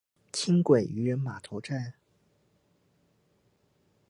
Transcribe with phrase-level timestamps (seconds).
[0.31, 1.93] 輕軌漁人碼頭站